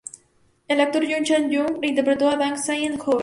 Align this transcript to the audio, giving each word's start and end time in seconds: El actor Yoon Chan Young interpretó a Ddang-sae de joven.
El 0.67 0.81
actor 0.81 1.05
Yoon 1.05 1.23
Chan 1.25 1.51
Young 1.51 1.77
interpretó 1.83 2.27
a 2.27 2.35
Ddang-sae 2.35 2.89
de 2.89 2.97
joven. 2.97 3.19